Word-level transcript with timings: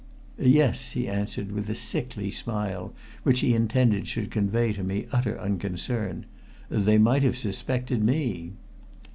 "Yes," 0.39 0.93
he 0.93 1.07
answered 1.07 1.51
with 1.51 1.69
a 1.69 1.75
sickly 1.75 2.31
smile 2.31 2.91
which 3.21 3.41
he 3.41 3.53
intended 3.53 4.07
should 4.07 4.31
convey 4.31 4.73
to 4.73 4.83
me 4.83 5.05
utter 5.11 5.39
unconcern. 5.39 6.25
"They 6.71 6.97
might 6.97 7.21
have 7.21 7.37
suspected 7.37 8.03
me." 8.03 8.53